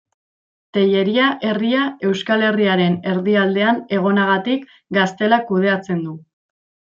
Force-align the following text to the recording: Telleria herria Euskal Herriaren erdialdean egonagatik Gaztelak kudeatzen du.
Telleria 0.75 1.25
herria 1.49 1.83
Euskal 2.11 2.45
Herriaren 2.47 2.95
erdialdean 3.11 3.83
egonagatik 3.99 4.67
Gaztelak 5.01 5.47
kudeatzen 5.53 6.03
du. 6.09 6.17